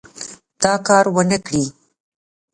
دا 0.61 0.73
کار 0.87 1.05
ونه 1.15 1.37
کړي. 1.45 1.65